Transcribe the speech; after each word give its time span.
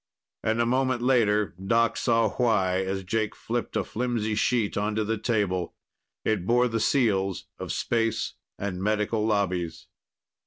And 0.43 0.59
a 0.59 0.65
moment 0.65 1.03
later, 1.03 1.53
Doc 1.63 1.95
saw 1.95 2.29
why 2.29 2.77
as 2.83 3.03
Jake 3.03 3.35
flipped 3.35 3.75
a 3.75 3.83
flimsy 3.83 4.33
sheet 4.33 4.75
onto 4.75 5.03
the 5.03 5.19
table. 5.19 5.75
It 6.25 6.47
bore 6.47 6.67
the 6.67 6.79
seals 6.79 7.45
of 7.59 7.71
Space 7.71 8.33
and 8.57 8.81
Medical 8.81 9.23
Lobbies. 9.27 9.85